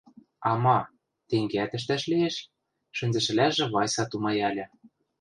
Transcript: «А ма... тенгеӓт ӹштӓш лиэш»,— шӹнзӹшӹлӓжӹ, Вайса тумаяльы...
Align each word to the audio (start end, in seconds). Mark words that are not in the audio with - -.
«А 0.49 0.51
ма... 0.63 0.79
тенгеӓт 1.27 1.71
ӹштӓш 1.77 2.03
лиэш»,— 2.11 2.35
шӹнзӹшӹлӓжӹ, 2.97 3.65
Вайса 3.73 4.03
тумаяльы... 4.09 4.65